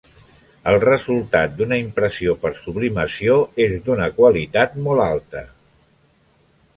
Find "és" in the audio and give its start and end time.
3.69-3.77